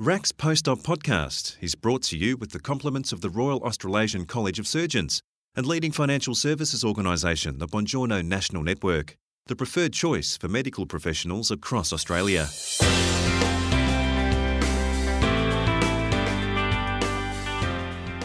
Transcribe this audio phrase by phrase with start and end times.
[0.00, 4.60] RACS Post-Op podcast is brought to you with the compliments of the Royal Australasian College
[4.60, 5.20] of Surgeons
[5.56, 9.16] and leading financial services organisation, the Bongiorno National Network,
[9.46, 12.46] the preferred choice for medical professionals across Australia.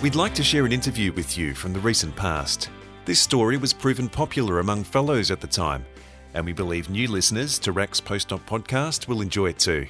[0.03, 2.69] We'd like to share an interview with you from the recent past.
[3.05, 5.87] This story was proven popular among fellows at the time,
[6.35, 9.87] and we believe new listeners to RACS Post-Op podcast will enjoy it too.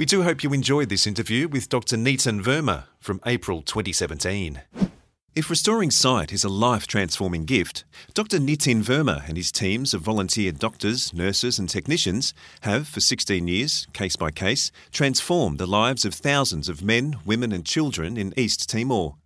[0.00, 1.98] We do hope you enjoyed this interview with Dr.
[1.98, 4.62] Nitin Verma from April 2017.
[5.34, 8.38] If restoring sight is a life transforming gift, Dr.
[8.38, 12.32] Nitin Verma and his teams of volunteer doctors, nurses, and technicians
[12.62, 17.52] have, for 16 years, case by case, transformed the lives of thousands of men, women,
[17.52, 19.16] and children in East Timor.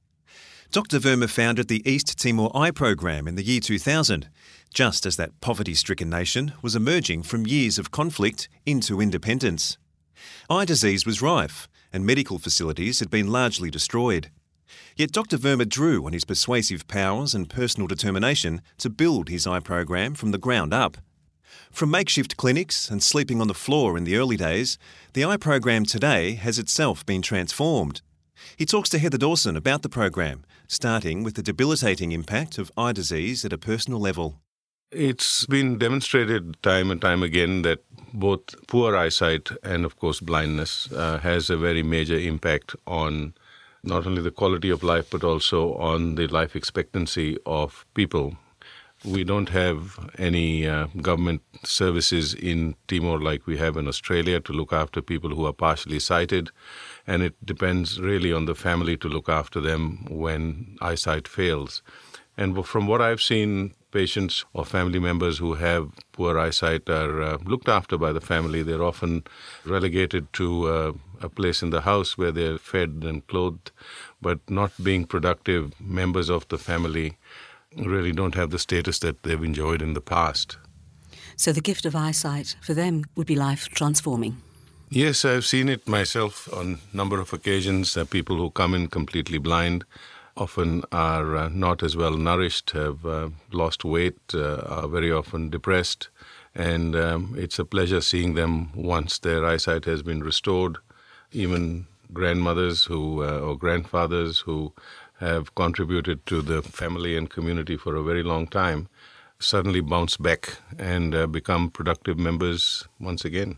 [0.72, 0.98] Dr.
[0.98, 4.28] Verma founded the East Timor Eye Program in the year 2000,
[4.74, 9.78] just as that poverty stricken nation was emerging from years of conflict into independence.
[10.48, 14.30] Eye disease was rife, and medical facilities had been largely destroyed.
[14.96, 15.38] Yet Dr.
[15.38, 20.30] Verma drew on his persuasive powers and personal determination to build his eye program from
[20.30, 20.98] the ground up.
[21.70, 24.78] From makeshift clinics and sleeping on the floor in the early days,
[25.12, 28.00] the eye program today has itself been transformed.
[28.56, 32.92] He talks to Heather Dawson about the program, starting with the debilitating impact of eye
[32.92, 34.40] disease at a personal level.
[34.90, 37.80] It's been demonstrated time and time again that
[38.12, 43.34] both poor eyesight and, of course, blindness uh, has a very major impact on
[43.82, 48.36] not only the quality of life but also on the life expectancy of people.
[49.04, 54.52] We don't have any uh, government services in Timor like we have in Australia to
[54.52, 56.50] look after people who are partially sighted,
[57.06, 61.82] and it depends really on the family to look after them when eyesight fails.
[62.36, 67.38] And from what I've seen, patients or family members who have poor eyesight are uh,
[67.46, 68.62] looked after by the family.
[68.62, 69.22] They're often
[69.64, 70.92] relegated to uh,
[71.22, 73.70] a place in the house where they're fed and clothed,
[74.20, 77.16] but not being productive members of the family
[77.76, 80.58] really don't have the status that they've enjoyed in the past.
[81.36, 84.36] So the gift of eyesight for them would be life transforming.
[84.90, 87.96] Yes, I've seen it myself on a number of occasions.
[87.96, 89.84] Uh, people who come in completely blind
[90.36, 95.50] often are uh, not as well nourished, have uh, lost weight, uh, are very often
[95.50, 96.08] depressed.
[96.54, 100.78] And um, it's a pleasure seeing them once their eyesight has been restored.
[101.32, 104.72] Even grandmothers who or grandfathers who
[105.18, 108.88] have contributed to the family and community for a very long time
[109.38, 113.56] suddenly bounce back and uh, become productive members once again.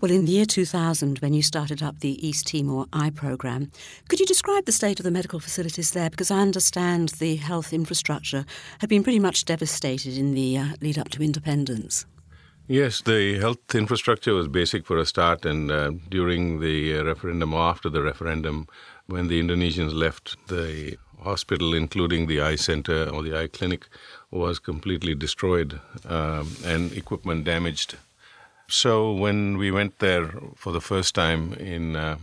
[0.00, 3.70] Well, in the year 2000, when you started up the East Timor Eye Programme,
[4.08, 6.10] could you describe the state of the medical facilities there?
[6.10, 8.44] Because I understand the health infrastructure
[8.78, 12.06] had been pretty much devastated in the uh, lead up to independence.
[12.70, 17.62] Yes, the health infrastructure was basic for a start, and uh, during the referendum or
[17.62, 18.66] after the referendum,
[19.06, 23.86] when the Indonesians left the hospital, including the eye center or the eye clinic,
[24.30, 27.96] was completely destroyed um, and equipment damaged.
[28.68, 32.18] So when we went there for the first time in, uh,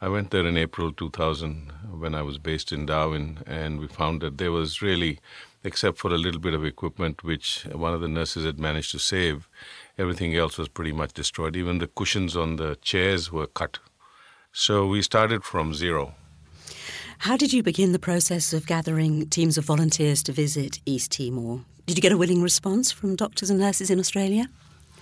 [0.00, 4.20] I went there in April 2000 when I was based in Darwin, and we found
[4.22, 5.18] that there was really,
[5.64, 9.00] except for a little bit of equipment which one of the nurses had managed to
[9.00, 9.48] save,
[9.98, 11.56] everything else was pretty much destroyed.
[11.56, 13.80] Even the cushions on the chairs were cut.
[14.52, 16.14] So we started from zero.
[17.22, 21.64] How did you begin the process of gathering teams of volunteers to visit East Timor?
[21.84, 24.48] Did you get a willing response from doctors and nurses in Australia?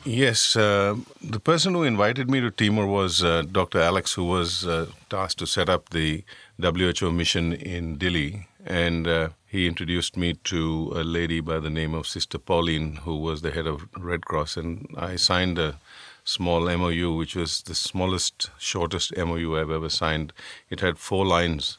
[0.03, 3.81] Yes, uh, the person who invited me to Timor was uh, Dr.
[3.81, 6.25] Alex, who was uh, tasked to set up the
[6.59, 8.47] WHO mission in Dili.
[8.65, 13.19] And uh, he introduced me to a lady by the name of Sister Pauline, who
[13.19, 14.56] was the head of Red Cross.
[14.56, 15.78] And I signed a
[16.25, 20.33] small MOU, which was the smallest, shortest MOU I've ever signed.
[20.71, 21.77] It had four lines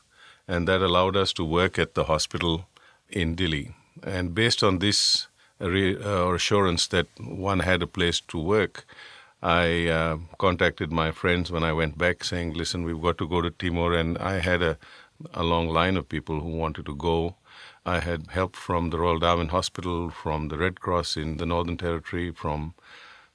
[0.48, 2.68] and that allowed us to work at the hospital
[3.10, 3.74] in Dili.
[4.04, 5.28] And based on this
[5.60, 8.86] uh, assurance that one had a place to work,
[9.42, 13.42] I uh, contacted my friends when I went back saying, listen, we've got to go
[13.42, 13.94] to Timor.
[13.94, 14.78] And I had a,
[15.34, 17.36] a long line of people who wanted to go.
[17.86, 21.78] I had help from the Royal Darwin Hospital, from the Red Cross in the Northern
[21.78, 22.74] Territory, from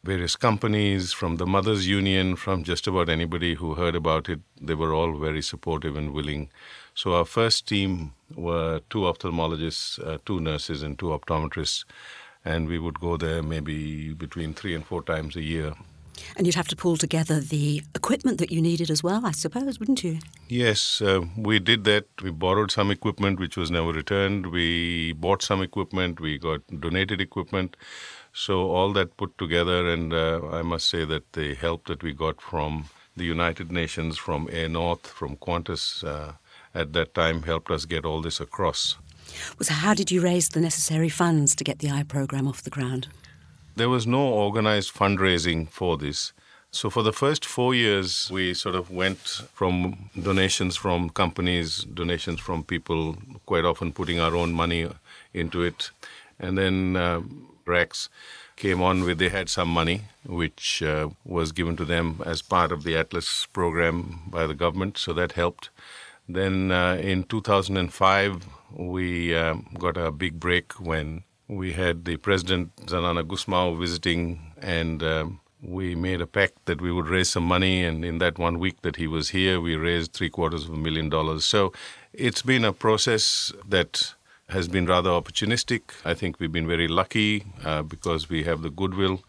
[0.05, 4.41] various companies, from the Mothers Union, from just about anybody who heard about it.
[4.61, 6.51] They were all very supportive and willing.
[6.95, 11.85] So our first team were two ophthalmologists, uh, two nurses, and two optometrists,
[12.45, 15.75] and we would go there maybe between three and four times a year.
[16.37, 19.79] And you'd have to pull together the equipment that you needed as well, I suppose,
[19.79, 20.19] wouldn't you?
[20.49, 22.07] Yes, uh, we did that.
[22.23, 24.47] We borrowed some equipment which was never returned.
[24.47, 26.21] We bought some equipment.
[26.21, 27.77] We got donated equipment.
[28.33, 32.13] So all that put together, and uh, I must say that the help that we
[32.13, 36.33] got from the United Nations, from Air North, from Qantas uh,
[36.75, 38.97] at that time helped us get all this across.
[39.61, 42.71] So, how did you raise the necessary funds to get the eye program off the
[42.71, 43.09] ground?
[43.75, 46.33] There was no organized fundraising for this.
[46.71, 52.41] So, for the first four years, we sort of went from donations from companies, donations
[52.41, 53.17] from people,
[53.47, 54.89] quite often putting our own money
[55.33, 55.91] into it.
[56.39, 57.23] And then uh,
[57.67, 58.09] Rex
[58.57, 62.73] came on with, they had some money, which uh, was given to them as part
[62.73, 64.99] of the Atlas program by the government.
[64.99, 65.71] So, that helped.
[66.29, 68.47] Then uh, in 2005,
[68.77, 71.25] we uh, got a big break when
[71.57, 76.91] we had the President Xanana Gusmão visiting and um, we made a pact that we
[76.91, 80.13] would raise some money, and in that one week that he was here, we raised
[80.13, 81.45] three quarters of a million dollars.
[81.45, 81.73] So
[82.13, 84.15] it's been a process that
[84.49, 85.83] has been rather opportunistic.
[86.05, 89.23] I think we've been very lucky uh, because we have the goodwill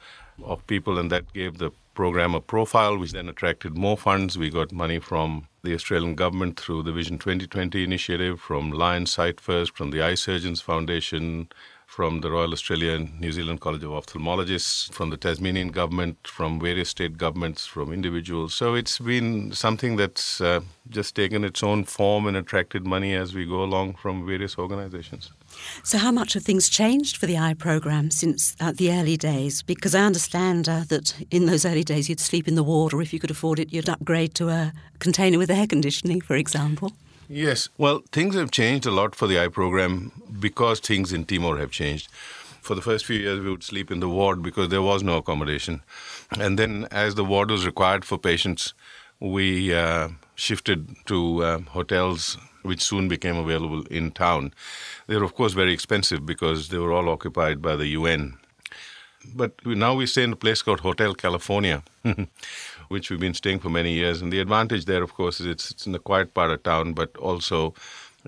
[0.43, 4.35] of people, and that gave the program a profile, which then attracted more funds.
[4.35, 9.39] We got money from the Australian government through the Vision 2020 initiative, from Lions Sight
[9.39, 11.47] First, from the Eye Surgeons Foundation,
[11.95, 16.89] from the Royal Australian New Zealand College of Ophthalmologists, from the Tasmanian government, from various
[16.89, 18.55] state governments, from individuals.
[18.55, 23.35] So it's been something that's uh, just taken its own form and attracted money as
[23.35, 25.31] we go along from various organizations.
[25.83, 29.61] So, how much have things changed for the eye program since uh, the early days?
[29.61, 33.03] Because I understand uh, that in those early days you'd sleep in the ward, or
[33.03, 36.91] if you could afford it, you'd upgrade to a container with air conditioning, for example.
[37.27, 37.69] Yes.
[37.77, 41.71] Well, things have changed a lot for the eye program because things in Timor have
[41.71, 42.09] changed.
[42.61, 45.17] For the first few years, we would sleep in the ward because there was no
[45.17, 45.81] accommodation.
[46.39, 48.73] And then, as the ward was required for patients,
[49.19, 54.53] we uh, shifted to uh, hotels which soon became available in town.
[55.07, 58.37] They were, of course, very expensive because they were all occupied by the UN.
[59.35, 61.83] But now we stay in a place called Hotel California,
[62.89, 64.21] which we've been staying for many years.
[64.21, 66.93] And the advantage there, of course, is it's, it's in a quiet part of town,
[66.93, 67.73] but also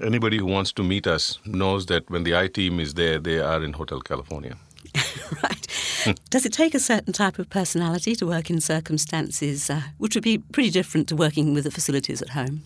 [0.01, 3.39] anybody who wants to meet us knows that when the eye team is there, they
[3.39, 4.55] are in Hotel California.
[5.43, 6.15] right.
[6.29, 10.23] Does it take a certain type of personality to work in circumstances uh, which would
[10.23, 12.63] be pretty different to working with the facilities at home?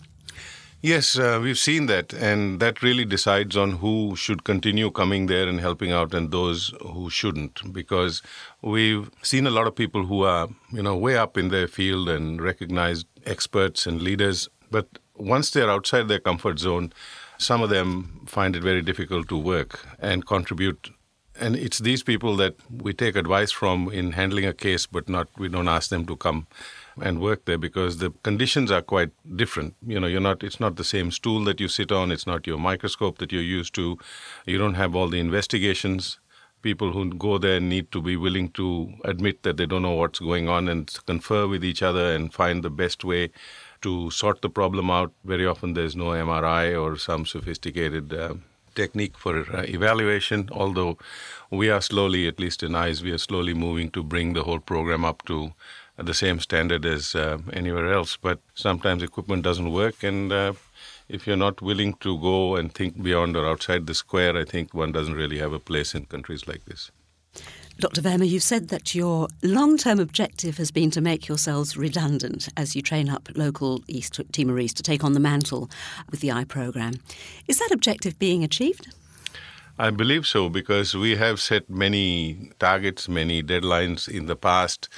[0.82, 5.46] Yes, uh, we've seen that, and that really decides on who should continue coming there
[5.46, 7.70] and helping out, and those who shouldn't.
[7.70, 8.22] Because
[8.62, 12.08] we've seen a lot of people who are, you know, way up in their field
[12.08, 14.86] and recognized experts and leaders, but
[15.16, 16.94] once they're outside their comfort zone,
[17.36, 20.88] some of them find it very difficult to work and contribute.
[21.38, 25.28] And it's these people that we take advice from in handling a case, but not
[25.36, 26.46] we don't ask them to come
[27.00, 29.74] and work there because the conditions are quite different.
[29.86, 32.46] You know, you're not it's not the same stool that you sit on, it's not
[32.46, 33.98] your microscope that you're used to.
[34.46, 36.18] You don't have all the investigations.
[36.62, 40.18] People who go there need to be willing to admit that they don't know what's
[40.18, 43.30] going on and confer with each other and find the best way
[43.80, 45.12] to sort the problem out.
[45.24, 48.34] Very often there's no MRI or some sophisticated uh,
[48.74, 50.98] technique for uh, evaluation, although
[51.50, 54.60] we are slowly, at least in eyes, we are slowly moving to bring the whole
[54.60, 55.52] program up to
[56.02, 58.16] the same standard as uh, anywhere else.
[58.16, 60.52] But sometimes equipment doesn't work, and uh,
[61.08, 64.74] if you're not willing to go and think beyond or outside the square, I think
[64.74, 66.90] one doesn't really have a place in countries like this.
[67.78, 68.02] Dr.
[68.02, 72.76] Verma, you've said that your long term objective has been to make yourselves redundant as
[72.76, 75.70] you train up local East Timorese to take on the mantle
[76.10, 76.94] with the eye program.
[77.48, 78.94] Is that objective being achieved?
[79.78, 84.90] I believe so because we have set many targets, many deadlines in the past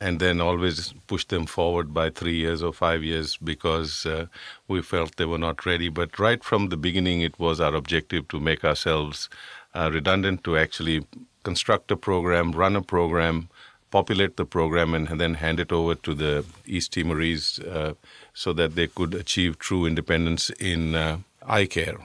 [0.00, 4.26] and then always push them forward by three years or five years because uh,
[4.68, 5.88] we felt they were not ready.
[5.88, 9.28] But right from the beginning, it was our objective to make ourselves
[9.74, 11.06] uh, redundant, to actually
[11.44, 13.48] construct a program, run a program,
[13.90, 17.94] populate the program, and, and then hand it over to the East Timorese uh,
[18.34, 21.98] so that they could achieve true independence in uh, eye care.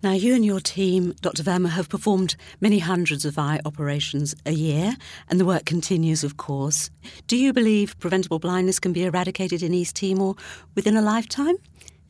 [0.00, 1.42] Now, you and your team, Dr.
[1.42, 4.94] Verma, have performed many hundreds of eye operations a year,
[5.28, 6.90] and the work continues, of course.
[7.26, 10.36] Do you believe preventable blindness can be eradicated in East Timor
[10.76, 11.56] within a lifetime?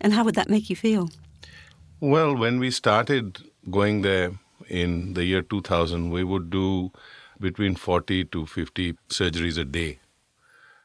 [0.03, 1.09] And how would that make you feel?
[1.99, 3.39] Well, when we started
[3.71, 4.33] going there
[4.69, 6.93] in the year 2000, we would do
[7.41, 9.99] between 40 to 50 surgeries a day.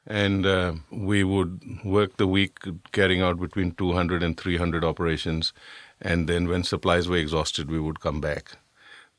[0.07, 2.59] And uh, we would work the week
[2.93, 5.51] carrying out between 200 and 300 operations
[6.03, 8.57] and then when supplies were exhausted, we would come back.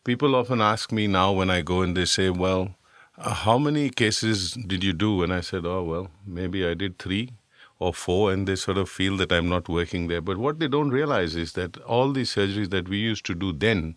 [0.05, 2.75] People often ask me now when I go and they say, Well,
[3.17, 5.23] uh, how many cases did you do?
[5.23, 7.31] And I said, Oh, well, maybe I did three
[7.79, 10.21] or four, and they sort of feel that I'm not working there.
[10.21, 13.53] But what they don't realize is that all these surgeries that we used to do
[13.53, 13.97] then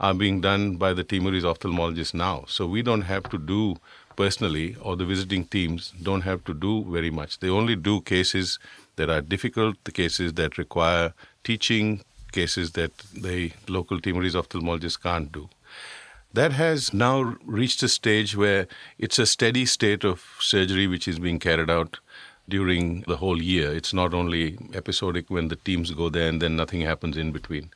[0.00, 2.44] are being done by the Timorese ophthalmologists now.
[2.46, 3.76] So we don't have to do
[4.16, 7.40] personally or the visiting teams don't have to do very much.
[7.40, 8.58] They only do cases
[8.96, 11.14] that are difficult, the cases that require
[11.44, 15.48] teaching, cases that the local Timorese ophthalmologist can't do.
[16.32, 18.66] That has now reached a stage where
[18.98, 21.98] it's a steady state of surgery which is being carried out
[22.48, 23.74] during the whole year.
[23.74, 27.70] It's not only episodic when the teams go there and then nothing happens in between.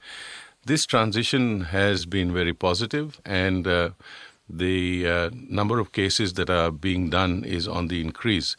[0.65, 3.91] This transition has been very positive, and uh,
[4.49, 8.57] the uh, number of cases that are being done is on the increase.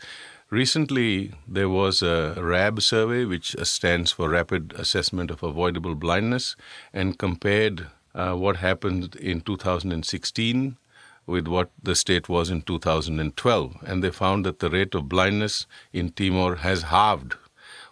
[0.53, 6.55] Recently, there was a RAAB survey, which stands for Rapid Assessment of Avoidable Blindness,
[6.93, 10.77] and compared uh, what happened in 2016
[11.25, 13.77] with what the state was in 2012.
[13.83, 17.33] And they found that the rate of blindness in Timor has halved,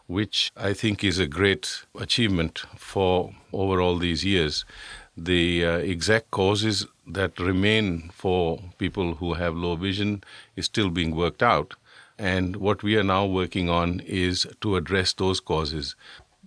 [0.05, 4.65] which I think is a great achievement for over all these years.
[5.17, 10.23] The uh, exact causes that remain for people who have low vision
[10.55, 11.73] is still being worked out.
[12.21, 15.95] And what we are now working on is to address those causes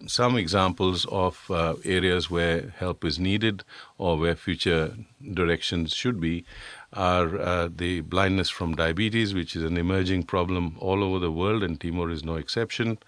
[0.07, 3.65] some examples of uh, areas where help is needed
[3.97, 4.97] or where future
[5.33, 6.45] directions should be
[6.93, 11.63] are uh, the blindness from diabetes, which is an emerging problem all over the world,
[11.63, 12.99] and Timor is no exception.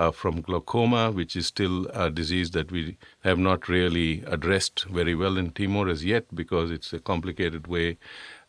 [0.00, 5.14] Uh, from glaucoma, which is still a disease that we have not really addressed very
[5.14, 7.98] well in Timor as yet because it's a complicated way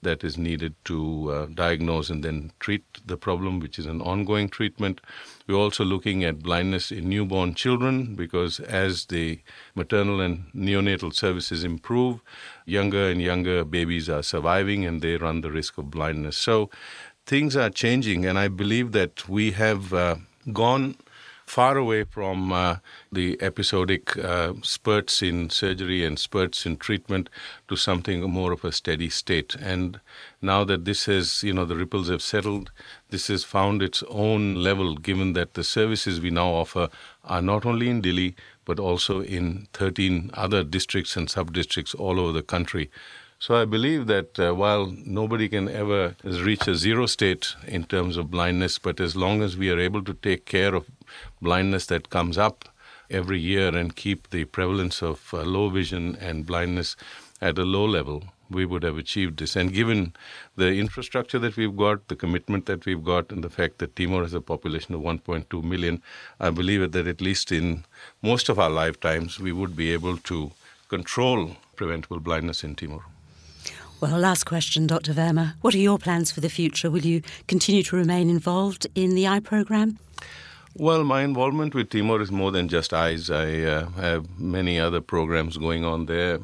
[0.02, 4.48] that is needed to uh, diagnose and then treat the problem, which is an ongoing
[4.48, 5.02] treatment.
[5.46, 9.42] We're also looking at blindness in newborn children because as the
[9.76, 12.22] maternal and neonatal services improve,
[12.66, 16.38] younger and younger babies are surviving and they run the risk of blindness.
[16.38, 16.70] So
[17.26, 20.16] things are changing, and I believe that we have uh,
[20.54, 20.96] gone
[21.52, 22.78] far away from uh,
[23.12, 27.30] the episodic uh, spurts in surgery and spurts in treatment
[27.68, 29.54] to something more of a steady state.
[29.56, 30.00] And
[30.42, 32.72] now that this has, you know, the ripples have settled,
[33.10, 36.88] this has found its own level given that the services we now offer
[37.26, 42.18] are not only in Dili, but also in 13 other districts and sub districts all
[42.18, 42.90] over the country.
[43.42, 48.16] So I believe that uh, while nobody can ever reach a zero state in terms
[48.16, 50.86] of blindness, but as long as we are able to take care of
[51.42, 52.70] blindness that comes up
[53.10, 56.96] every year and keep the prevalence of uh, low vision and blindness
[57.42, 59.56] at a low level, we would have achieved this.
[59.56, 60.14] And given
[60.56, 64.22] the infrastructure that we've got, the commitment that we've got, and the fact that Timor
[64.22, 66.04] has a population of 1.2 million,
[66.40, 67.86] I believe that at least in
[68.22, 70.52] most of our lifetimes, we would be able to
[70.90, 73.02] control preventable blindness in Timor.
[74.02, 75.14] Well, last question, Dr.
[75.14, 75.54] Verma.
[75.62, 76.90] What are your plans for the future?
[76.90, 80.00] Will you continue to remain involved in the eye program?
[80.76, 83.30] Well, my involvement with Timor is more than just eyes.
[83.30, 86.40] I uh, have many other programs going on there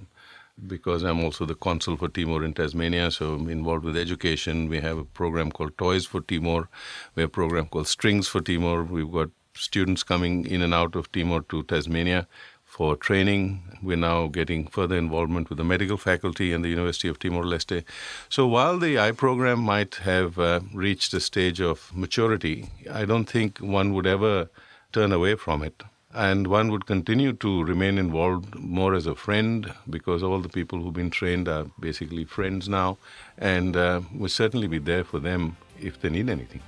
[0.68, 4.70] because I'm also the consul for Timor in Tasmania, so I'm involved with education.
[4.70, 6.70] We have a program called Toys for Timor.
[7.16, 8.84] We have a program called Strings for Timor.
[8.84, 12.28] We've got students coming in and out of Timor to Tasmania
[12.78, 13.64] for training.
[13.82, 17.84] We're now getting further involvement with the medical faculty and the University of Timor Leste.
[18.30, 23.26] So while the eye program might have uh, reached a stage of maturity, I don't
[23.26, 24.50] think one would ever
[24.94, 25.82] turn away from it.
[26.14, 30.80] And one would continue to remain involved more as a friend because all the people
[30.80, 33.00] who've been trained are basically friends now.
[33.40, 36.62] And uh, we'll certainly be there for them if they need anything.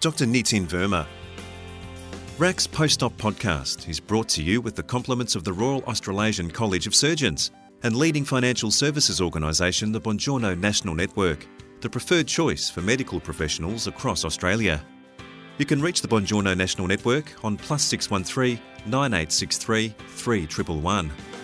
[0.00, 0.26] Dr.
[0.26, 1.06] Nitin Verma
[2.38, 6.86] RACS Post-Op podcast is brought to you with the compliments of the Royal Australasian College
[6.86, 7.50] of Surgeons
[7.82, 11.46] and leading financial services organisation the Bongiorno National Network,
[11.80, 14.84] the preferred choice for medical professionals across Australia.
[15.56, 21.35] You can reach the Bongiorno National Network on plus 613 9863 3111.